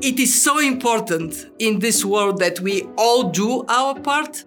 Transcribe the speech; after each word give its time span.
It 0.00 0.20
is 0.20 0.40
so 0.40 0.60
important 0.60 1.50
in 1.58 1.80
this 1.80 2.04
world 2.04 2.38
that 2.38 2.60
we 2.60 2.82
all 2.96 3.30
do 3.30 3.64
our 3.68 3.98
part. 3.98 4.44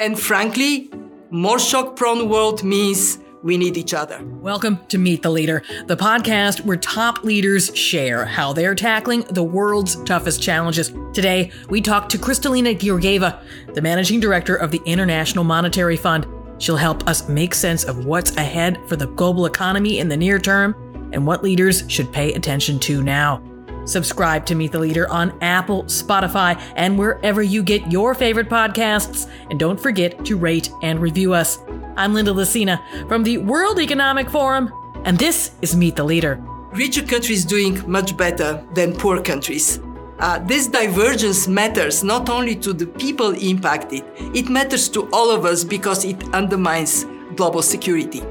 And 0.00 0.18
frankly, 0.18 0.90
more 1.28 1.58
shock 1.58 1.96
prone 1.96 2.30
world 2.30 2.64
means 2.64 3.18
we 3.42 3.58
need 3.58 3.76
each 3.76 3.92
other. 3.92 4.24
Welcome 4.24 4.78
to 4.88 4.96
Meet 4.96 5.22
the 5.22 5.28
Leader, 5.28 5.62
the 5.86 5.98
podcast 5.98 6.64
where 6.64 6.78
top 6.78 7.24
leaders 7.24 7.76
share 7.76 8.24
how 8.24 8.54
they're 8.54 8.74
tackling 8.74 9.20
the 9.28 9.42
world's 9.42 10.02
toughest 10.04 10.42
challenges. 10.42 10.90
Today, 11.12 11.52
we 11.68 11.82
talk 11.82 12.08
to 12.08 12.16
Kristalina 12.16 12.74
Georgieva, 12.74 13.42
the 13.74 13.82
managing 13.82 14.18
director 14.18 14.56
of 14.56 14.70
the 14.70 14.80
International 14.86 15.44
Monetary 15.44 15.98
Fund. 15.98 16.26
She'll 16.56 16.74
help 16.74 17.06
us 17.06 17.28
make 17.28 17.54
sense 17.54 17.84
of 17.84 18.06
what's 18.06 18.34
ahead 18.36 18.80
for 18.88 18.96
the 18.96 19.08
global 19.08 19.44
economy 19.44 19.98
in 19.98 20.08
the 20.08 20.16
near 20.16 20.38
term 20.38 20.74
and 21.12 21.26
what 21.26 21.44
leaders 21.44 21.84
should 21.86 22.10
pay 22.14 22.32
attention 22.32 22.78
to 22.78 23.02
now. 23.02 23.42
Subscribe 23.86 24.44
to 24.46 24.54
Meet 24.54 24.72
the 24.72 24.78
Leader 24.78 25.08
on 25.08 25.36
Apple, 25.40 25.84
Spotify, 25.84 26.60
and 26.74 26.98
wherever 26.98 27.42
you 27.42 27.62
get 27.62 27.90
your 27.90 28.14
favorite 28.14 28.48
podcasts. 28.48 29.30
And 29.48 29.58
don't 29.58 29.80
forget 29.80 30.24
to 30.26 30.36
rate 30.36 30.70
and 30.82 31.00
review 31.00 31.32
us. 31.32 31.58
I'm 31.96 32.12
Linda 32.12 32.32
Lacina 32.32 32.78
from 33.08 33.22
the 33.22 33.38
World 33.38 33.80
Economic 33.80 34.28
Forum, 34.28 34.72
and 35.04 35.16
this 35.18 35.52
is 35.62 35.74
Meet 35.74 35.96
the 35.96 36.04
Leader. 36.04 36.42
Richer 36.72 37.02
countries 37.02 37.44
doing 37.44 37.80
much 37.90 38.16
better 38.16 38.62
than 38.74 38.94
poor 38.94 39.22
countries. 39.22 39.80
Uh, 40.18 40.38
this 40.40 40.66
divergence 40.66 41.46
matters 41.46 42.02
not 42.02 42.28
only 42.28 42.54
to 42.56 42.72
the 42.72 42.86
people 42.86 43.32
impacted, 43.32 44.02
it 44.34 44.48
matters 44.48 44.88
to 44.88 45.08
all 45.12 45.30
of 45.30 45.44
us 45.44 45.62
because 45.62 46.04
it 46.04 46.22
undermines 46.34 47.04
global 47.34 47.62
security. 47.62 48.22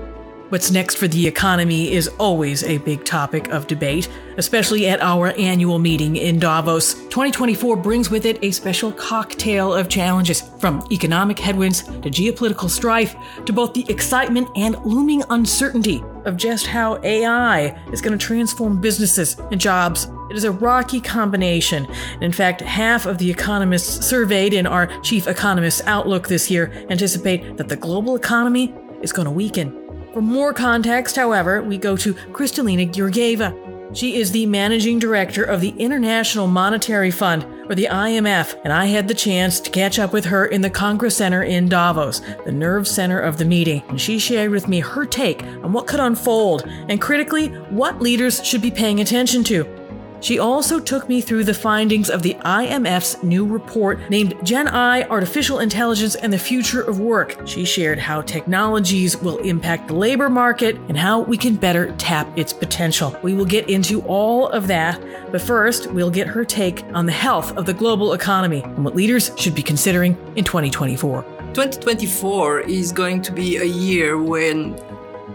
What's 0.55 0.71
next 0.71 0.95
for 0.95 1.09
the 1.09 1.27
economy 1.27 1.91
is 1.91 2.07
always 2.17 2.63
a 2.63 2.77
big 2.77 3.03
topic 3.03 3.49
of 3.49 3.67
debate, 3.67 4.07
especially 4.37 4.87
at 4.87 5.01
our 5.01 5.31
annual 5.37 5.79
meeting 5.79 6.15
in 6.15 6.39
Davos. 6.39 6.93
2024 6.93 7.75
brings 7.75 8.09
with 8.09 8.25
it 8.25 8.41
a 8.41 8.51
special 8.51 8.93
cocktail 8.93 9.73
of 9.73 9.89
challenges, 9.89 10.43
from 10.61 10.87
economic 10.93 11.37
headwinds 11.37 11.83
to 11.83 12.09
geopolitical 12.09 12.69
strife 12.69 13.17
to 13.45 13.51
both 13.51 13.73
the 13.73 13.85
excitement 13.89 14.47
and 14.55 14.77
looming 14.85 15.23
uncertainty 15.29 16.01
of 16.23 16.37
just 16.37 16.67
how 16.67 17.01
AI 17.03 17.77
is 17.91 17.99
going 17.99 18.17
to 18.17 18.25
transform 18.25 18.79
businesses 18.79 19.37
and 19.51 19.59
jobs. 19.59 20.07
It 20.29 20.37
is 20.37 20.45
a 20.45 20.51
rocky 20.53 21.01
combination. 21.01 21.85
In 22.21 22.31
fact, 22.31 22.61
half 22.61 23.05
of 23.05 23.17
the 23.17 23.29
economists 23.29 24.07
surveyed 24.07 24.53
in 24.53 24.67
our 24.67 24.87
chief 25.01 25.27
economist's 25.27 25.81
outlook 25.85 26.29
this 26.29 26.49
year 26.49 26.71
anticipate 26.89 27.57
that 27.57 27.67
the 27.67 27.75
global 27.75 28.15
economy 28.15 28.73
is 29.01 29.11
going 29.11 29.25
to 29.25 29.31
weaken. 29.31 29.84
For 30.15 30.21
more 30.21 30.53
context, 30.53 31.17
however, 31.17 31.61
we 31.61 31.77
go 31.77 31.97
to 31.97 32.13
Kristalina 32.13 32.89
Georgieva. 32.89 33.53
She 33.93 34.15
is 34.15 34.31
the 34.31 34.45
managing 34.45 34.97
director 34.97 35.43
of 35.43 35.59
the 35.59 35.71
International 35.77 36.47
Monetary 36.47 37.11
Fund, 37.11 37.43
or 37.69 37.75
the 37.75 37.89
IMF, 37.91 38.57
and 38.63 38.71
I 38.71 38.85
had 38.85 39.09
the 39.09 39.13
chance 39.13 39.59
to 39.59 39.69
catch 39.69 39.99
up 39.99 40.13
with 40.13 40.23
her 40.23 40.45
in 40.45 40.61
the 40.61 40.69
Congress 40.69 41.17
Center 41.17 41.43
in 41.43 41.67
Davos, 41.67 42.21
the 42.45 42.53
nerve 42.53 42.87
center 42.87 43.19
of 43.19 43.37
the 43.37 43.43
meeting. 43.43 43.83
And 43.89 43.99
she 43.99 44.17
shared 44.17 44.51
with 44.51 44.69
me 44.69 44.79
her 44.79 45.05
take 45.05 45.43
on 45.43 45.73
what 45.73 45.85
could 45.85 45.99
unfold, 45.99 46.63
and 46.65 47.01
critically, 47.01 47.49
what 47.69 48.01
leaders 48.01 48.41
should 48.41 48.61
be 48.61 48.71
paying 48.71 49.01
attention 49.01 49.43
to. 49.43 49.84
She 50.25 50.39
also 50.39 50.79
took 50.79 51.07
me 51.07 51.21
through 51.21 51.43
the 51.43 51.53
findings 51.53 52.09
of 52.09 52.23
the 52.23 52.33
IMF's 52.43 53.21
new 53.21 53.45
report 53.45 54.09
named 54.09 54.33
Gen 54.43 54.67
AI 54.67 55.03
Artificial 55.03 55.59
Intelligence 55.59 56.15
and 56.15 56.33
the 56.33 56.39
Future 56.39 56.81
of 56.81 56.99
Work. 56.99 57.47
She 57.47 57.63
shared 57.63 57.99
how 57.99 58.23
technologies 58.23 59.15
will 59.15 59.37
impact 59.37 59.87
the 59.87 59.93
labor 59.93 60.27
market 60.27 60.77
and 60.89 60.97
how 60.97 61.19
we 61.19 61.37
can 61.37 61.55
better 61.55 61.91
tap 61.97 62.27
its 62.35 62.51
potential. 62.53 63.15
We 63.21 63.35
will 63.35 63.45
get 63.45 63.69
into 63.69 64.01
all 64.07 64.47
of 64.47 64.65
that, 64.65 64.99
but 65.31 65.41
first, 65.41 65.91
we'll 65.91 66.09
get 66.09 66.25
her 66.25 66.43
take 66.43 66.83
on 66.85 67.05
the 67.05 67.11
health 67.11 67.55
of 67.55 67.67
the 67.67 67.73
global 67.75 68.13
economy 68.13 68.63
and 68.63 68.83
what 68.83 68.95
leaders 68.95 69.29
should 69.37 69.53
be 69.53 69.61
considering 69.61 70.17
in 70.35 70.43
2024. 70.43 71.21
2024 71.53 72.61
is 72.61 72.91
going 72.91 73.21
to 73.21 73.31
be 73.31 73.57
a 73.57 73.63
year 73.63 74.17
when 74.17 74.75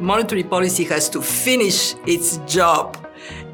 monetary 0.01 0.43
policy 0.43 0.83
has 0.83 1.09
to 1.11 1.23
finish 1.23 1.95
its 2.09 2.39
job 2.53 3.00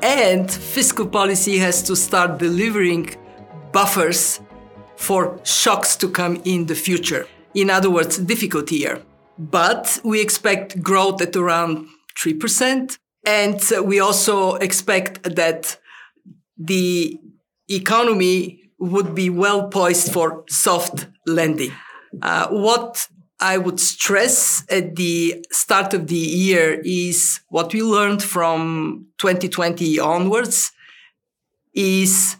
and 0.02 0.50
fiscal 0.50 1.06
policy 1.06 1.58
has 1.58 1.82
to 1.82 1.96
start 1.96 2.38
delivering 2.38 3.14
buffers 3.72 4.40
for 4.96 5.38
shocks 5.44 5.96
to 5.96 6.08
come 6.08 6.40
in 6.44 6.66
the 6.66 6.74
future. 6.74 7.26
In 7.54 7.70
other 7.70 7.90
words, 7.90 8.18
difficult 8.18 8.70
year. 8.70 9.02
But 9.38 10.00
we 10.04 10.20
expect 10.20 10.82
growth 10.82 11.20
at 11.20 11.36
around 11.36 11.88
3%. 12.18 12.98
And 13.26 13.60
we 13.84 14.00
also 14.00 14.54
expect 14.54 15.22
that 15.34 15.78
the 16.56 17.18
economy 17.68 18.60
would 18.78 19.14
be 19.14 19.30
well 19.30 19.68
poised 19.68 20.12
for 20.12 20.44
soft 20.48 21.06
landing. 21.26 21.72
Uh, 22.22 22.48
what 22.48 23.08
I 23.38 23.58
would 23.58 23.78
stress 23.78 24.64
at 24.70 24.96
the 24.96 25.44
start 25.52 25.92
of 25.92 26.06
the 26.06 26.16
year 26.16 26.80
is 26.84 27.40
what 27.48 27.72
we 27.72 27.82
learned 27.82 28.22
from 28.22 29.08
2020 29.18 29.98
onwards 29.98 30.72
is 31.74 32.36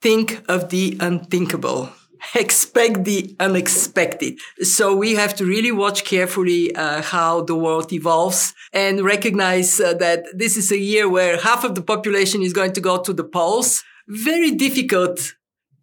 think 0.00 0.42
of 0.48 0.70
the 0.70 0.96
unthinkable. 0.98 1.90
Expect 2.34 3.04
the 3.04 3.36
unexpected. 3.38 4.38
So 4.62 4.96
we 4.96 5.14
have 5.14 5.34
to 5.36 5.44
really 5.44 5.72
watch 5.72 6.04
carefully 6.04 6.74
uh, 6.74 7.02
how 7.02 7.42
the 7.42 7.56
world 7.56 7.92
evolves 7.92 8.54
and 8.72 9.02
recognize 9.02 9.78
uh, 9.78 9.92
that 9.94 10.24
this 10.32 10.56
is 10.56 10.72
a 10.72 10.78
year 10.78 11.08
where 11.08 11.38
half 11.38 11.64
of 11.64 11.74
the 11.74 11.82
population 11.82 12.42
is 12.42 12.54
going 12.54 12.72
to 12.72 12.80
go 12.80 13.02
to 13.02 13.12
the 13.12 13.24
polls. 13.24 13.84
Very 14.08 14.52
difficult 14.52 15.34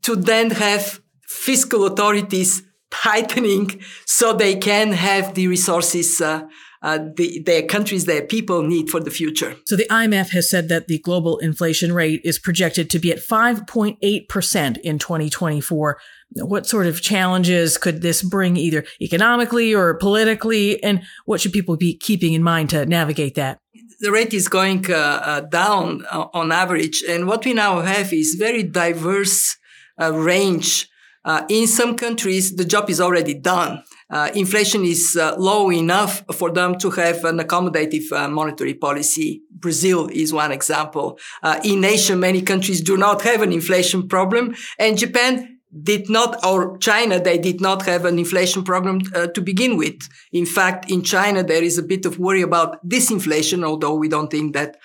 to 0.02 0.16
then 0.16 0.50
have 0.52 1.02
fiscal 1.28 1.86
authorities 1.86 2.64
tightening 2.92 3.82
so 4.06 4.34
they 4.34 4.56
can 4.56 4.92
have 4.92 5.36
the 5.36 5.48
resources 5.48 6.22
uh, 6.22 6.48
uh, 6.82 7.00
the, 7.16 7.42
their 7.46 7.64
countries, 7.64 8.06
their 8.06 8.22
people 8.22 8.64
need 8.64 8.90
for 8.90 9.00
the 9.00 9.12
future. 9.12 9.56
So 9.66 9.76
the 9.76 9.88
IMF 9.90 10.30
has 10.30 10.50
said 10.50 10.70
that 10.70 10.88
the 10.88 11.00
global 11.00 11.38
inflation 11.40 11.92
rate 11.92 12.22
is 12.24 12.40
projected 12.40 12.90
to 12.92 13.00
be 13.00 13.12
at 13.12 13.18
5.8% 13.18 14.78
in 14.78 15.00
2024. 15.00 16.00
What 16.36 16.68
sort 16.68 16.88
of 16.88 17.02
challenges 17.02 17.78
could 17.78 18.02
this 18.02 18.22
bring 18.22 18.56
either 18.56 18.86
economically 19.02 19.76
or 19.76 19.96
politically? 19.96 20.82
And 20.82 21.04
what 21.26 21.42
should 21.42 21.52
people 21.52 21.76
be 21.76 21.98
keeping 21.98 22.34
in 22.34 22.44
mind 22.44 22.70
to 22.70 22.86
navigate 22.86 23.36
that? 23.36 23.60
The 24.00 24.12
rate 24.12 24.34
is 24.34 24.48
going 24.48 24.90
uh, 24.90 24.96
uh 24.96 25.42
down 25.42 26.06
uh, 26.10 26.28
on 26.34 26.54
average. 26.54 27.04
And 27.10 27.28
what 27.28 27.44
we 27.44 27.54
now 27.54 27.82
have 27.82 28.14
is 28.14 28.36
very 28.40 28.64
diverse 28.64 29.58
uh, 30.02 30.14
range 30.14 30.89
uh, 31.26 31.46
in 31.50 31.68
some 31.68 31.96
countries, 31.96 32.56
the 32.56 32.66
job 32.66 32.90
is 32.90 33.02
already 33.02 33.34
done. 33.34 33.84
Uh, 34.10 34.32
inflation 34.34 34.86
is 34.86 35.18
uh, 35.20 35.36
low 35.38 35.72
enough 35.72 36.24
for 36.34 36.50
them 36.50 36.78
to 36.80 36.90
have 36.92 37.24
an 37.26 37.38
accommodative 37.40 38.12
uh, 38.12 38.28
monetary 38.28 38.74
policy. 38.74 39.42
Brazil 39.52 40.08
is 40.12 40.34
one 40.34 40.52
example. 40.52 41.20
Uh, 41.44 41.60
in 41.64 41.84
Asia, 41.84 42.16
many 42.16 42.42
countries 42.42 42.82
do 42.82 42.98
not 42.98 43.22
have 43.22 43.42
an 43.42 43.52
inflation 43.52 44.08
problem, 44.08 44.56
and 44.80 44.98
Japan 44.98 45.58
did 45.84 46.10
not, 46.10 46.44
or 46.44 46.80
China, 46.80 47.22
they 47.22 47.38
did 47.38 47.62
not 47.62 47.86
have 47.86 48.06
an 48.06 48.18
inflation 48.18 48.64
problem 48.64 49.02
uh, 49.14 49.28
to 49.28 49.42
begin 49.42 49.78
with. 49.78 50.00
In 50.32 50.48
fact, 50.48 50.90
in 50.90 51.04
China, 51.04 51.44
there 51.44 51.62
is 51.62 51.78
a 51.78 51.84
bit 51.84 52.08
of 52.08 52.18
worry 52.18 52.42
about 52.42 52.84
disinflation, 52.90 53.64
although 53.64 53.94
we 53.94 54.08
don't 54.08 54.32
think 54.32 54.56
that 54.56 54.78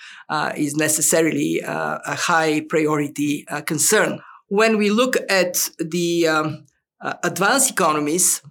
is 0.55 0.75
necessarily 0.75 1.61
a 1.65 2.15
high 2.15 2.61
priority 2.69 3.47
concern 3.65 4.21
when 4.47 4.77
we 4.77 4.89
look 4.89 5.17
at 5.29 5.69
the 5.79 6.27
um, 6.27 6.65
uh, 7.01 7.15
advanced 7.23 7.71
economies, 7.71 8.41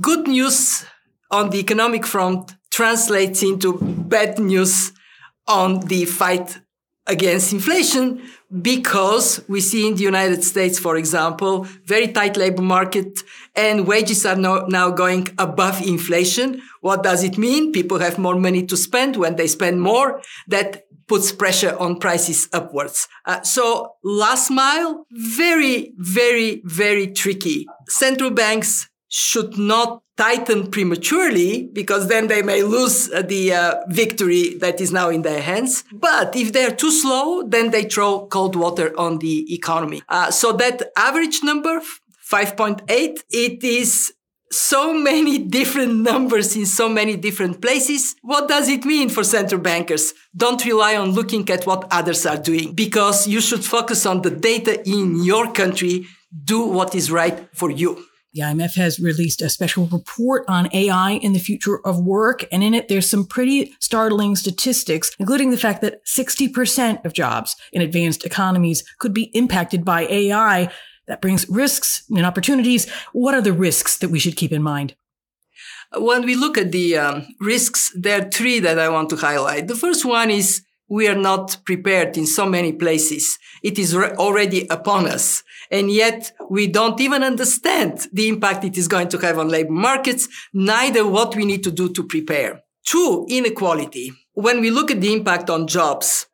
good 0.00 0.26
news 0.26 0.84
on 1.30 1.50
the 1.50 1.58
economic 1.58 2.06
front 2.06 2.54
translates 2.70 3.42
into 3.42 3.78
bad 3.80 4.38
news 4.38 4.92
on 5.46 5.80
the 5.80 6.04
fight 6.04 6.60
against 7.10 7.52
inflation 7.52 8.22
because 8.62 9.42
we 9.48 9.60
see 9.60 9.86
in 9.86 9.94
the 9.94 10.02
United 10.02 10.42
States, 10.42 10.78
for 10.78 10.96
example, 10.96 11.66
very 11.84 12.08
tight 12.08 12.36
labor 12.36 12.62
market 12.62 13.20
and 13.54 13.86
wages 13.86 14.24
are 14.24 14.36
no, 14.36 14.66
now 14.66 14.90
going 14.90 15.28
above 15.38 15.82
inflation. 15.82 16.62
What 16.80 17.02
does 17.02 17.22
it 17.22 17.36
mean? 17.36 17.72
People 17.72 17.98
have 17.98 18.18
more 18.18 18.36
money 18.36 18.64
to 18.66 18.76
spend. 18.76 19.16
When 19.16 19.36
they 19.36 19.46
spend 19.46 19.80
more, 19.80 20.22
that 20.48 20.84
puts 21.06 21.32
pressure 21.32 21.76
on 21.78 21.98
prices 21.98 22.48
upwards. 22.52 23.08
Uh, 23.26 23.42
so 23.42 23.94
last 24.04 24.50
mile, 24.50 25.06
very, 25.10 25.92
very, 25.96 26.62
very 26.64 27.08
tricky. 27.08 27.66
Central 27.88 28.30
banks 28.30 28.89
should 29.10 29.58
not 29.58 30.02
tighten 30.16 30.70
prematurely 30.70 31.68
because 31.72 32.06
then 32.08 32.28
they 32.28 32.42
may 32.42 32.62
lose 32.62 33.10
uh, 33.10 33.22
the 33.22 33.52
uh, 33.52 33.74
victory 33.88 34.54
that 34.58 34.80
is 34.80 34.92
now 34.92 35.08
in 35.10 35.22
their 35.22 35.42
hands. 35.42 35.82
But 35.92 36.36
if 36.36 36.52
they're 36.52 36.74
too 36.74 36.92
slow, 36.92 37.42
then 37.42 37.70
they 37.70 37.84
throw 37.84 38.26
cold 38.26 38.54
water 38.54 38.98
on 38.98 39.18
the 39.18 39.52
economy. 39.52 40.02
Uh, 40.08 40.30
so 40.30 40.52
that 40.52 40.92
average 40.96 41.42
number, 41.42 41.80
5.8, 42.30 43.18
it 43.30 43.64
is 43.64 44.12
so 44.52 44.94
many 44.94 45.38
different 45.58 46.02
numbers 46.02 46.54
in 46.54 46.66
so 46.66 46.88
many 46.88 47.16
different 47.16 47.60
places. 47.60 48.14
What 48.22 48.46
does 48.46 48.68
it 48.68 48.84
mean 48.84 49.08
for 49.08 49.24
central 49.24 49.60
bankers? 49.60 50.14
Don't 50.36 50.64
rely 50.64 50.94
on 50.94 51.12
looking 51.12 51.48
at 51.50 51.66
what 51.66 51.88
others 51.90 52.26
are 52.26 52.36
doing 52.38 52.74
because 52.74 53.26
you 53.26 53.40
should 53.40 53.64
focus 53.64 54.06
on 54.06 54.22
the 54.22 54.30
data 54.30 54.88
in 54.88 55.24
your 55.24 55.52
country. 55.52 56.06
Do 56.44 56.66
what 56.66 56.94
is 56.94 57.10
right 57.10 57.48
for 57.52 57.72
you. 57.72 58.04
The 58.32 58.42
IMF 58.42 58.76
has 58.76 59.00
released 59.00 59.42
a 59.42 59.48
special 59.48 59.86
report 59.86 60.44
on 60.46 60.68
AI 60.72 61.12
in 61.12 61.32
the 61.32 61.40
future 61.40 61.84
of 61.84 61.98
work. 61.98 62.44
And 62.52 62.62
in 62.62 62.74
it, 62.74 62.86
there's 62.86 63.10
some 63.10 63.26
pretty 63.26 63.74
startling 63.80 64.36
statistics, 64.36 65.10
including 65.18 65.50
the 65.50 65.56
fact 65.56 65.80
that 65.82 66.06
60% 66.06 67.04
of 67.04 67.12
jobs 67.12 67.56
in 67.72 67.82
advanced 67.82 68.24
economies 68.24 68.84
could 69.00 69.12
be 69.12 69.30
impacted 69.34 69.84
by 69.84 70.02
AI. 70.02 70.70
That 71.08 71.20
brings 71.20 71.48
risks 71.48 72.04
and 72.08 72.24
opportunities. 72.24 72.88
What 73.12 73.34
are 73.34 73.40
the 73.40 73.52
risks 73.52 73.98
that 73.98 74.10
we 74.10 74.20
should 74.20 74.36
keep 74.36 74.52
in 74.52 74.62
mind? 74.62 74.94
When 75.96 76.24
we 76.24 76.36
look 76.36 76.56
at 76.56 76.70
the 76.70 76.98
um, 76.98 77.26
risks, 77.40 77.92
there 77.96 78.22
are 78.22 78.30
three 78.30 78.60
that 78.60 78.78
I 78.78 78.88
want 78.90 79.10
to 79.10 79.16
highlight. 79.16 79.66
The 79.66 79.74
first 79.74 80.04
one 80.04 80.30
is 80.30 80.62
we 80.90 81.06
are 81.06 81.14
not 81.14 81.56
prepared 81.64 82.18
in 82.18 82.26
so 82.26 82.44
many 82.44 82.72
places. 82.72 83.38
It 83.62 83.78
is 83.78 83.96
re- 83.96 84.10
already 84.18 84.66
upon 84.68 85.06
us. 85.06 85.42
And 85.70 85.90
yet 85.90 86.32
we 86.50 86.66
don't 86.66 87.00
even 87.00 87.22
understand 87.22 88.08
the 88.12 88.28
impact 88.28 88.64
it 88.64 88.76
is 88.76 88.88
going 88.88 89.08
to 89.10 89.18
have 89.18 89.38
on 89.38 89.48
labor 89.48 89.72
markets, 89.72 90.28
neither 90.52 91.06
what 91.06 91.36
we 91.36 91.44
need 91.44 91.62
to 91.62 91.70
do 91.70 91.88
to 91.92 92.02
prepare. 92.02 92.62
Two, 92.84 93.24
inequality. 93.28 94.12
When 94.34 94.60
we 94.60 94.70
look 94.70 94.90
at 94.90 95.00
the 95.00 95.12
impact 95.12 95.48
on 95.48 95.68
jobs, 95.68 96.26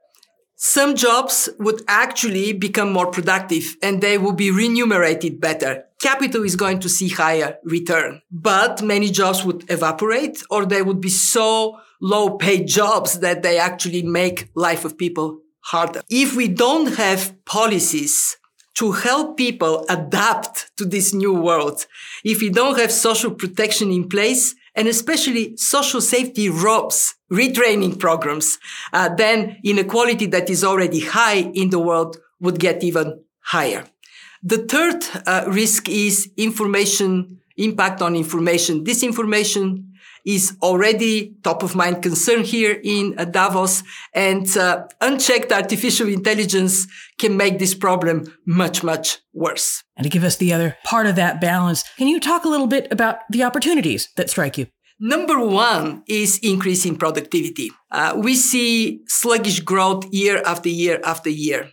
some 0.58 0.94
jobs 0.94 1.50
would 1.58 1.82
actually 1.86 2.54
become 2.54 2.90
more 2.90 3.10
productive 3.10 3.76
and 3.82 4.00
they 4.00 4.16
will 4.16 4.32
be 4.32 4.50
remunerated 4.50 5.38
better. 5.38 5.84
Capital 6.00 6.44
is 6.44 6.56
going 6.56 6.80
to 6.80 6.88
see 6.88 7.10
higher 7.10 7.58
return, 7.62 8.22
but 8.30 8.80
many 8.82 9.10
jobs 9.10 9.44
would 9.44 9.70
evaporate 9.70 10.42
or 10.48 10.64
they 10.64 10.80
would 10.80 11.00
be 11.00 11.10
so 11.10 11.78
low 12.00 12.36
paid 12.36 12.66
jobs 12.66 13.20
that 13.20 13.42
they 13.42 13.58
actually 13.58 14.02
make 14.02 14.50
life 14.54 14.84
of 14.84 14.98
people 14.98 15.40
harder. 15.60 16.02
If 16.08 16.36
we 16.36 16.48
don't 16.48 16.94
have 16.94 17.34
policies 17.44 18.36
to 18.74 18.92
help 18.92 19.36
people 19.36 19.84
adapt 19.88 20.70
to 20.76 20.84
this 20.84 21.14
new 21.14 21.32
world, 21.32 21.86
if 22.24 22.40
we 22.40 22.50
don't 22.50 22.78
have 22.78 22.92
social 22.92 23.30
protection 23.30 23.90
in 23.90 24.08
place, 24.08 24.54
and 24.76 24.86
especially 24.88 25.56
social 25.56 26.02
safety 26.02 26.50
ropes, 26.50 27.14
retraining 27.32 27.98
programs, 27.98 28.58
uh, 28.92 29.08
then 29.14 29.56
inequality 29.64 30.26
that 30.26 30.50
is 30.50 30.62
already 30.62 31.00
high 31.00 31.50
in 31.54 31.70
the 31.70 31.78
world 31.78 32.18
would 32.40 32.60
get 32.60 32.84
even 32.84 33.18
higher. 33.40 33.86
The 34.42 34.58
third 34.58 35.02
uh, 35.26 35.44
risk 35.48 35.88
is 35.88 36.30
information, 36.36 37.40
impact 37.56 38.02
on 38.02 38.14
information. 38.14 38.84
Disinformation 38.84 39.85
is 40.26 40.56
already 40.60 41.34
top 41.42 41.62
of 41.62 41.74
mind 41.74 42.02
concern 42.02 42.42
here 42.42 42.80
in 42.82 43.14
uh, 43.16 43.24
Davos 43.24 43.82
and 44.12 44.56
uh, 44.56 44.86
unchecked 45.00 45.52
artificial 45.52 46.08
intelligence 46.08 46.86
can 47.18 47.36
make 47.36 47.58
this 47.58 47.74
problem 47.74 48.24
much, 48.44 48.82
much 48.82 49.18
worse. 49.32 49.84
And 49.96 50.04
to 50.04 50.10
give 50.10 50.24
us 50.24 50.36
the 50.36 50.52
other 50.52 50.76
part 50.84 51.06
of 51.06 51.16
that 51.16 51.40
balance, 51.40 51.84
can 51.96 52.08
you 52.08 52.20
talk 52.20 52.44
a 52.44 52.48
little 52.48 52.66
bit 52.66 52.88
about 52.90 53.20
the 53.30 53.44
opportunities 53.44 54.08
that 54.16 54.28
strike 54.28 54.58
you? 54.58 54.66
Number 54.98 55.38
one 55.38 56.02
is 56.08 56.40
increasing 56.42 56.96
productivity. 56.96 57.70
Uh, 57.90 58.14
we 58.16 58.34
see 58.34 59.02
sluggish 59.06 59.60
growth 59.60 60.06
year 60.10 60.42
after 60.44 60.70
year 60.70 61.00
after 61.04 61.28
year. 61.28 61.70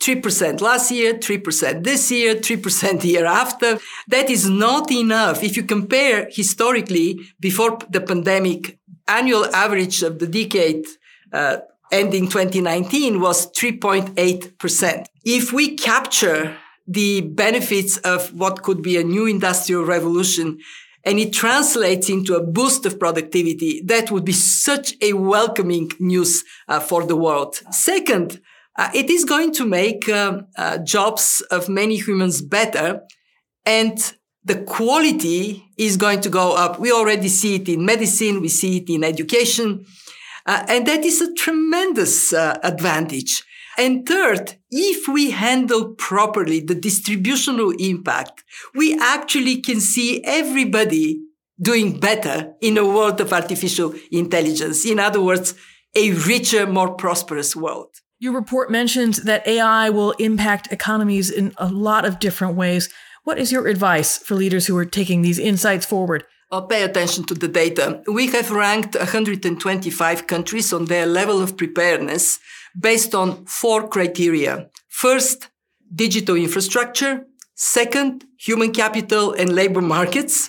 3% 0.00 0.60
last 0.60 0.90
year, 0.90 1.14
3% 1.14 1.82
this 1.82 2.10
year, 2.10 2.34
3% 2.36 3.00
the 3.00 3.08
year 3.08 3.26
after. 3.26 3.78
That 4.08 4.30
is 4.30 4.48
not 4.48 4.90
enough. 4.92 5.42
If 5.42 5.56
you 5.56 5.64
compare 5.64 6.28
historically 6.30 7.20
before 7.40 7.78
the 7.90 8.00
pandemic, 8.00 8.78
annual 9.08 9.46
average 9.54 10.02
of 10.02 10.18
the 10.18 10.26
decade 10.26 10.84
uh, 11.32 11.58
ending 11.90 12.28
2019 12.28 13.20
was 13.20 13.50
3.8%. 13.52 15.06
If 15.24 15.52
we 15.52 15.76
capture 15.76 16.56
the 16.86 17.20
benefits 17.20 17.96
of 17.98 18.32
what 18.32 18.62
could 18.62 18.82
be 18.82 18.96
a 18.96 19.04
new 19.04 19.26
industrial 19.26 19.84
revolution 19.84 20.58
and 21.04 21.18
it 21.18 21.32
translates 21.32 22.08
into 22.08 22.34
a 22.34 22.42
boost 22.42 22.84
of 22.84 22.98
productivity, 22.98 23.80
that 23.84 24.10
would 24.10 24.24
be 24.24 24.32
such 24.32 24.94
a 25.00 25.12
welcoming 25.12 25.90
news 26.00 26.44
uh, 26.68 26.80
for 26.80 27.04
the 27.04 27.16
world. 27.16 27.56
Second, 27.70 28.40
uh, 28.78 28.90
it 28.94 29.10
is 29.10 29.24
going 29.24 29.52
to 29.52 29.64
make 29.64 30.08
uh, 30.08 30.42
uh, 30.56 30.78
jobs 30.78 31.42
of 31.50 31.68
many 31.68 31.96
humans 31.96 32.42
better 32.42 33.02
and 33.64 34.14
the 34.44 34.62
quality 34.62 35.68
is 35.76 35.96
going 35.96 36.20
to 36.20 36.28
go 36.28 36.54
up. 36.54 36.78
We 36.78 36.92
already 36.92 37.28
see 37.28 37.56
it 37.56 37.68
in 37.68 37.84
medicine. 37.84 38.40
We 38.40 38.48
see 38.48 38.78
it 38.78 38.88
in 38.88 39.02
education. 39.02 39.84
Uh, 40.46 40.64
and 40.68 40.86
that 40.86 41.04
is 41.04 41.20
a 41.20 41.34
tremendous 41.34 42.32
uh, 42.32 42.56
advantage. 42.62 43.42
And 43.76 44.06
third, 44.06 44.54
if 44.70 45.08
we 45.08 45.32
handle 45.32 45.94
properly 45.94 46.60
the 46.60 46.76
distributional 46.76 47.72
impact, 47.72 48.44
we 48.74 48.96
actually 48.98 49.60
can 49.60 49.80
see 49.80 50.22
everybody 50.24 51.20
doing 51.60 51.98
better 51.98 52.54
in 52.60 52.78
a 52.78 52.86
world 52.86 53.20
of 53.20 53.32
artificial 53.32 53.94
intelligence. 54.12 54.86
In 54.86 55.00
other 55.00 55.20
words, 55.20 55.54
a 55.94 56.12
richer, 56.12 56.66
more 56.66 56.94
prosperous 56.94 57.56
world. 57.56 57.90
Your 58.18 58.32
report 58.32 58.70
mentions 58.70 59.24
that 59.24 59.46
AI 59.46 59.90
will 59.90 60.12
impact 60.12 60.72
economies 60.72 61.30
in 61.30 61.52
a 61.58 61.68
lot 61.68 62.06
of 62.06 62.18
different 62.18 62.56
ways. 62.56 62.88
What 63.24 63.38
is 63.38 63.52
your 63.52 63.66
advice 63.66 64.16
for 64.16 64.34
leaders 64.34 64.66
who 64.66 64.76
are 64.78 64.86
taking 64.86 65.20
these 65.20 65.38
insights 65.38 65.84
forward? 65.84 66.24
Pay 66.70 66.82
attention 66.84 67.24
to 67.24 67.34
the 67.34 67.48
data. 67.48 68.02
We 68.06 68.28
have 68.28 68.50
ranked 68.50 68.94
125 68.96 70.26
countries 70.26 70.72
on 70.72 70.86
their 70.86 71.04
level 71.04 71.42
of 71.42 71.58
preparedness 71.58 72.38
based 72.80 73.14
on 73.14 73.44
four 73.44 73.86
criteria. 73.86 74.70
First, 74.88 75.50
digital 75.94 76.36
infrastructure. 76.36 77.26
Second, 77.54 78.24
human 78.38 78.72
capital 78.72 79.34
and 79.34 79.54
labor 79.54 79.82
markets. 79.82 80.48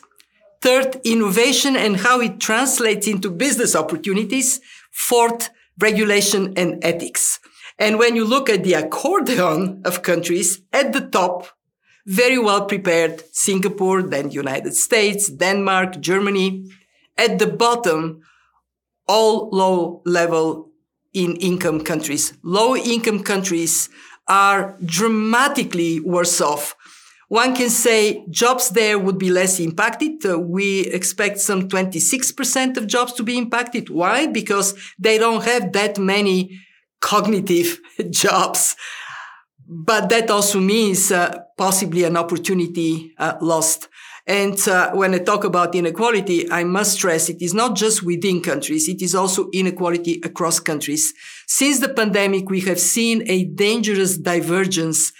Third, 0.61 1.01
innovation 1.03 1.75
and 1.75 1.97
how 1.97 2.21
it 2.21 2.39
translates 2.39 3.07
into 3.07 3.29
business 3.29 3.75
opportunities. 3.75 4.61
Fourth, 4.91 5.49
regulation 5.79 6.53
and 6.55 6.81
ethics. 6.83 7.39
And 7.79 7.99
when 7.99 8.15
you 8.15 8.25
look 8.25 8.49
at 8.49 8.63
the 8.63 8.73
accordion 8.73 9.81
of 9.85 10.01
countries 10.01 10.61
at 10.73 10.93
the 10.93 11.01
top, 11.01 11.47
very 12.07 12.39
well 12.39 12.65
prepared 12.65 13.23
Singapore, 13.33 14.01
then 14.01 14.31
United 14.31 14.73
States, 14.73 15.29
Denmark, 15.29 15.99
Germany. 15.99 16.65
At 17.17 17.39
the 17.39 17.47
bottom, 17.47 18.21
all 19.07 19.49
low 19.51 20.01
level 20.05 20.71
in 21.13 21.35
income 21.37 21.83
countries. 21.83 22.33
Low 22.43 22.75
income 22.75 23.23
countries 23.23 23.89
are 24.27 24.77
dramatically 24.83 25.99
worse 25.99 26.39
off. 26.41 26.75
One 27.29 27.55
can 27.55 27.69
say 27.69 28.25
jobs 28.29 28.69
there 28.69 28.97
would 28.97 29.17
be 29.17 29.29
less 29.29 29.59
impacted. 29.59 30.25
Uh, 30.25 30.39
we 30.39 30.81
expect 30.87 31.39
some 31.39 31.67
26% 31.67 32.77
of 32.77 32.87
jobs 32.87 33.13
to 33.13 33.23
be 33.23 33.37
impacted. 33.37 33.89
Why? 33.89 34.27
Because 34.27 34.75
they 34.97 35.17
don't 35.17 35.43
have 35.43 35.73
that 35.73 35.97
many 35.97 36.57
cognitive 36.99 37.79
jobs. 38.09 38.75
But 39.67 40.09
that 40.09 40.29
also 40.29 40.59
means 40.59 41.11
uh, 41.11 41.39
possibly 41.57 42.05
an 42.05 42.15
opportunity 42.15 43.13
uh, 43.17 43.35
lost. 43.41 43.89
And 44.25 44.59
uh, 44.67 44.91
when 44.91 45.13
I 45.13 45.19
talk 45.19 45.45
about 45.45 45.73
inequality, 45.73 46.51
I 46.51 46.65
must 46.65 46.93
stress 46.93 47.29
it 47.29 47.41
is 47.41 47.53
not 47.53 47.75
just 47.75 48.03
within 48.03 48.41
countries. 48.41 48.89
It 48.89 49.01
is 49.01 49.15
also 49.15 49.49
inequality 49.53 50.21
across 50.23 50.59
countries. 50.59 51.13
Since 51.47 51.79
the 51.79 51.89
pandemic, 51.89 52.49
we 52.49 52.59
have 52.61 52.79
seen 52.79 53.23
a 53.29 53.45
dangerous 53.45 54.17
divergence. 54.17 55.13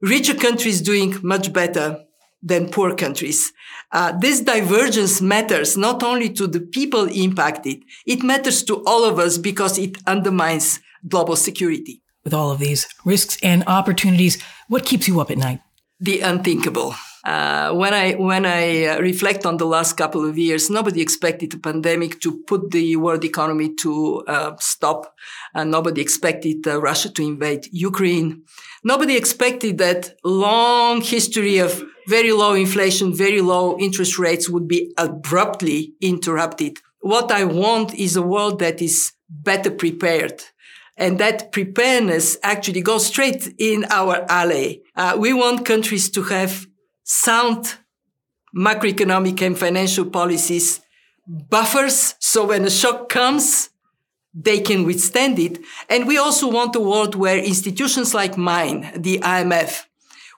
Richer 0.00 0.34
countries 0.34 0.80
doing 0.80 1.16
much 1.22 1.52
better 1.52 2.04
than 2.42 2.70
poor 2.70 2.94
countries. 2.94 3.52
Uh, 3.92 4.12
this 4.18 4.40
divergence 4.40 5.20
matters 5.20 5.76
not 5.76 6.02
only 6.02 6.28
to 6.30 6.46
the 6.46 6.60
people 6.60 7.04
impacted, 7.04 7.82
it 8.06 8.22
matters 8.22 8.62
to 8.64 8.82
all 8.84 9.04
of 9.04 9.18
us 9.18 9.38
because 9.38 9.78
it 9.78 9.96
undermines 10.06 10.80
global 11.06 11.36
security. 11.36 12.02
With 12.24 12.34
all 12.34 12.50
of 12.50 12.58
these 12.58 12.86
risks 13.04 13.38
and 13.42 13.64
opportunities, 13.66 14.42
what 14.68 14.86
keeps 14.86 15.06
you 15.06 15.20
up 15.20 15.30
at 15.30 15.38
night? 15.38 15.60
The 16.00 16.20
unthinkable. 16.20 16.94
Uh, 17.24 17.72
when 17.72 17.94
I 17.94 18.12
when 18.12 18.44
I 18.44 18.84
uh, 18.84 18.98
reflect 19.00 19.46
on 19.46 19.56
the 19.56 19.64
last 19.64 19.96
couple 19.96 20.28
of 20.28 20.36
years, 20.36 20.68
nobody 20.68 21.00
expected 21.00 21.54
a 21.54 21.58
pandemic 21.58 22.20
to 22.20 22.42
put 22.46 22.70
the 22.70 22.96
world 22.96 23.24
economy 23.24 23.74
to 23.76 24.22
uh, 24.26 24.52
stop. 24.58 25.14
and 25.54 25.70
nobody 25.70 26.00
expected 26.02 26.66
uh, 26.66 26.80
Russia 26.80 27.08
to 27.12 27.22
invade 27.22 27.68
Ukraine. 27.72 28.42
Nobody 28.82 29.16
expected 29.16 29.78
that 29.78 30.14
long 30.24 31.00
history 31.00 31.58
of 31.58 31.82
very 32.08 32.32
low 32.32 32.52
inflation, 32.54 33.14
very 33.14 33.40
low 33.40 33.78
interest 33.78 34.18
rates 34.18 34.50
would 34.50 34.68
be 34.68 34.92
abruptly 34.98 35.94
interrupted. 36.00 36.78
What 37.00 37.30
I 37.30 37.44
want 37.44 37.94
is 37.94 38.16
a 38.16 38.22
world 38.22 38.58
that 38.58 38.82
is 38.82 39.12
better 39.28 39.70
prepared 39.70 40.42
and 40.96 41.18
that 41.18 41.52
preparedness 41.52 42.36
actually 42.42 42.80
goes 42.80 43.06
straight 43.06 43.54
in 43.58 43.84
our 43.90 44.24
alley. 44.28 44.82
Uh, 44.96 45.16
we 45.18 45.32
want 45.32 45.64
countries 45.64 46.08
to 46.10 46.22
have 46.22 46.66
sound 47.02 47.76
macroeconomic 48.56 49.42
and 49.42 49.58
financial 49.58 50.04
policies 50.04 50.80
buffers. 51.26 52.14
So 52.18 52.46
when 52.46 52.64
a 52.64 52.70
shock 52.70 53.08
comes, 53.08 53.70
they 54.34 54.60
can 54.60 54.84
withstand 54.84 55.38
it. 55.38 55.58
And 55.88 56.06
we 56.06 56.18
also 56.18 56.50
want 56.50 56.76
a 56.76 56.80
world 56.80 57.14
where 57.14 57.38
institutions 57.38 58.14
like 58.14 58.36
mine, 58.36 58.90
the 58.96 59.18
IMF, 59.20 59.86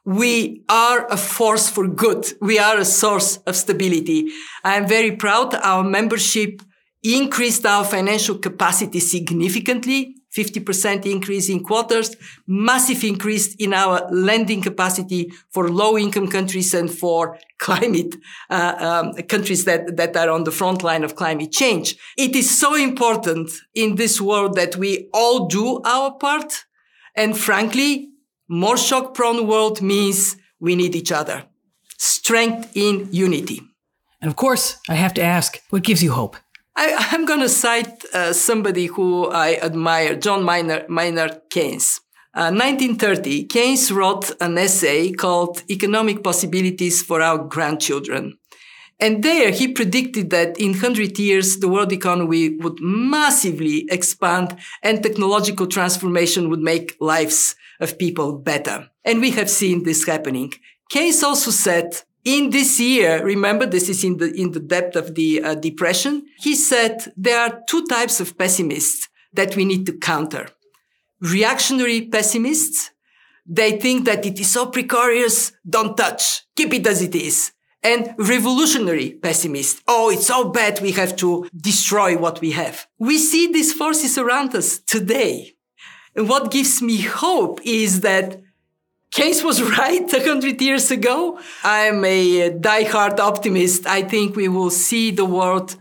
we 0.05 0.63
are 0.69 1.07
a 1.09 1.17
force 1.17 1.69
for 1.69 1.89
good. 1.89 2.33
We 2.41 2.59
are 2.59 2.79
a 2.79 2.85
source 2.85 3.39
of 3.39 3.57
stability. 3.57 4.31
I 4.63 4.77
am 4.77 4.87
very 4.87 5.17
proud 5.17 5.55
our 5.57 5.83
membership 5.83 6.63
increased 7.03 7.67
our 7.67 7.85
financial 7.85 8.39
capacity 8.39 9.01
significantly 9.01 10.17
50% 10.37 11.07
increase 11.07 11.49
in 11.49 11.63
quotas, 11.63 12.17
massive 12.47 13.03
increase 13.05 13.55
in 13.55 13.73
our 13.73 14.07
lending 14.11 14.61
capacity 14.61 15.33
for 15.51 15.69
low 15.69 15.97
income 15.97 16.29
countries 16.29 16.75
and 16.75 16.91
for 16.91 17.39
climate 17.59 18.15
uh, 18.51 18.75
um, 18.79 19.15
countries 19.25 19.65
that, 19.65 19.97
that 19.97 20.17
are 20.17 20.31
on 20.31 20.45
the 20.45 20.51
front 20.51 20.83
line 20.83 21.05
of 21.05 21.17
climate 21.17 21.53
change. 21.53 21.97
It 22.19 22.37
is 22.37 22.59
so 22.59 22.75
important 22.75 23.51
in 23.75 23.97
this 23.97 24.21
world 24.21 24.55
that 24.57 24.77
we 24.77 25.09
all 25.15 25.47
do 25.47 25.81
our 25.85 26.13
part. 26.13 26.65
And 27.15 27.37
frankly, 27.37 28.11
more 28.49 28.77
shock 28.77 29.15
prone 29.15 29.47
world 29.47 29.81
means 29.81 30.37
we 30.61 30.77
need 30.77 30.95
each 30.95 31.13
other. 31.13 31.45
Strength 31.99 32.77
in 32.77 33.09
unity. 33.11 33.63
And 34.21 34.31
of 34.31 34.37
course, 34.37 34.79
I 34.89 34.95
have 34.95 35.15
to 35.15 35.23
ask, 35.23 35.61
what 35.71 35.83
gives 35.83 36.03
you 36.03 36.13
hope? 36.13 36.37
I, 36.77 37.09
am 37.13 37.25
going 37.25 37.41
to 37.41 37.49
cite 37.49 38.05
uh, 38.13 38.33
somebody 38.35 38.87
who 38.87 39.29
I 39.29 39.55
admire, 39.57 40.15
John 40.15 40.45
Maynard, 40.45 40.91
Maynard 40.91 41.41
Keynes. 41.51 42.01
Uh, 42.35 42.53
1930, 42.53 43.45
Keynes 43.45 43.91
wrote 43.91 44.31
an 44.43 44.59
essay 44.59 45.11
called 45.13 45.63
Economic 45.71 46.23
Possibilities 46.23 47.01
for 47.03 47.23
Our 47.23 47.39
Grandchildren. 47.39 48.39
And 49.01 49.23
there 49.23 49.53
he 49.53 49.69
predicted 49.69 50.29
that 50.31 50.59
in 50.59 50.73
100 50.73 51.19
years, 51.19 51.59
the 51.59 51.69
world 51.69 51.93
economy 51.93 52.57
would 52.57 52.79
massively 52.81 53.87
expand 53.91 54.59
and 54.83 55.03
technological 55.03 55.67
transformation 55.67 56.51
would 56.51 56.61
make 56.61 56.97
lives 57.01 57.57
of 57.81 57.99
people 57.99 58.35
better. 58.39 58.91
And 59.03 59.21
we 59.21 59.31
have 59.31 59.49
seen 59.49 59.85
this 59.85 60.07
happening. 60.07 60.53
Keynes 60.91 61.23
also 61.23 61.51
said 61.51 62.03
in 62.27 62.51
this 62.51 62.81
year, 62.81 63.25
remember 63.25 63.67
this 63.67 63.89
is 63.89 64.03
in 64.03 64.17
the, 64.17 64.35
in 64.35 64.51
the 64.51 64.59
depth 64.59 64.97
of 64.97 65.15
the 65.15 65.43
uh, 65.43 65.55
depression. 65.55 66.27
He 66.39 66.57
said 66.57 67.13
there 67.17 67.39
are 67.41 67.63
two 67.69 67.87
types 67.87 68.21
of 68.21 68.37
pessimists 68.37 69.09
that 69.33 69.55
we 69.55 69.65
need 69.65 69.87
to 69.87 69.97
counter. 69.97 70.49
Reactionary 71.21 72.03
pessimists. 72.03 72.91
They 73.47 73.79
think 73.79 74.07
that 74.07 74.27
it 74.27 74.41
is 74.41 74.51
so 74.51 74.67
precarious. 74.67 75.53
Don't 75.69 75.97
touch. 75.97 76.43
Keep 76.57 76.75
it 76.75 76.87
as 76.89 77.01
it 77.01 77.15
is. 77.15 77.53
And 77.85 78.13
revolutionary 78.19 79.13
pessimists. 79.13 79.81
Oh, 79.87 80.11
it's 80.11 80.27
so 80.27 80.51
bad. 80.51 80.81
We 80.81 80.91
have 80.93 81.15
to 81.17 81.49
destroy 81.57 82.19
what 82.19 82.41
we 82.41 82.51
have. 82.51 82.89
We 82.99 83.19
see 83.19 83.53
these 83.53 83.73
forces 83.73 84.19
around 84.19 84.53
us 84.57 84.81
today. 84.81 85.53
And 86.17 86.29
what 86.29 86.51
gives 86.51 86.83
me 86.83 87.03
hope 87.03 87.61
is 87.63 88.01
that 88.01 88.41
Keynes 89.11 89.43
was 89.43 89.63
right 89.79 90.13
a 90.13 90.25
hundred 90.25 90.61
years 90.61 90.91
ago. 90.91 91.39
I'm 91.65 92.05
a 92.05 92.51
die-hard 92.51 93.21
optimist. 93.21 93.87
I 93.87 94.03
think 94.03 94.37
we 94.37 94.49
will 94.49 94.71
see 94.71 95.11
the 95.11 95.25
world 95.25 95.77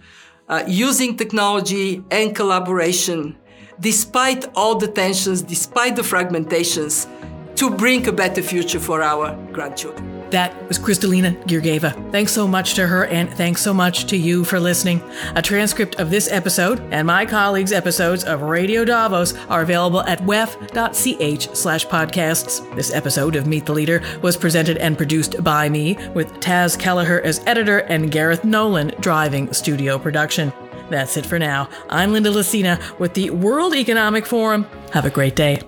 uh, 0.48 0.64
using 0.68 1.18
technology 1.18 2.04
and 2.12 2.36
collaboration, 2.36 3.36
despite 3.80 4.46
all 4.56 4.76
the 4.76 4.88
tensions, 4.88 5.42
despite 5.42 5.96
the 5.96 6.04
fragmentations, 6.04 7.08
to 7.56 7.70
bring 7.70 8.08
a 8.08 8.12
better 8.12 8.42
future 8.42 8.80
for 8.80 9.02
our 9.02 9.36
grandchildren. 9.52 10.15
That 10.32 10.68
was 10.68 10.80
Kristalina 10.80 11.42
Georgieva. 11.46 12.12
Thanks 12.12 12.32
so 12.32 12.48
much 12.48 12.74
to 12.74 12.88
her, 12.88 13.06
and 13.06 13.32
thanks 13.32 13.62
so 13.62 13.74
much 13.74 14.06
to 14.06 14.18
you 14.18 14.44
for 14.44 14.60
listening. 14.60 15.02
A 15.36 15.42
transcript 15.42 15.96
of 15.96 16.10
this 16.10 16.30
episode 16.32 16.80
and 16.92 17.08
my 17.08 17.26
colleagues' 17.26 17.72
episodes 17.72 18.24
of 18.24 18.42
Radio 18.42 18.84
Davos 18.84 19.36
are 19.48 19.62
available 19.62 20.02
at 20.02 20.20
wef.ch 20.22 21.56
slash 21.56 21.86
podcasts. 21.88 22.76
This 22.76 22.94
episode 22.94 23.36
of 23.36 23.48
Meet 23.48 23.66
the 23.66 23.74
Leader 23.74 24.02
was 24.22 24.36
presented 24.36 24.78
and 24.78 24.98
produced 24.98 25.44
by 25.44 25.70
me, 25.70 25.98
with 26.14 26.32
Taz 26.40 26.78
Kelleher 26.78 27.22
as 27.22 27.42
editor 27.46 27.80
and 27.80 28.12
Gareth 28.12 28.44
Nolan 28.44 28.92
driving 29.00 29.54
studio 29.54 29.98
production. 30.00 30.52
That's 30.90 31.18
it 31.18 31.26
for 31.26 31.40
now. 31.40 31.70
I'm 31.90 32.14
Linda 32.14 32.30
Lacina 32.30 32.80
with 33.00 33.14
the 33.14 33.30
World 33.32 33.76
Economic 33.76 34.26
Forum. 34.26 34.68
Have 34.92 35.06
a 35.06 35.10
great 35.10 35.36
day. 35.36 35.62